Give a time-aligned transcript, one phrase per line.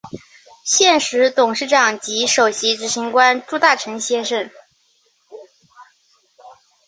[0.63, 4.49] 现时董事长及首席执行官朱大成先生。